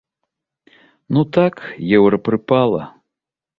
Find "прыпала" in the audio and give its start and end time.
2.31-2.81